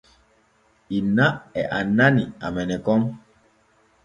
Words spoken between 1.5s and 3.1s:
e annani amene kon.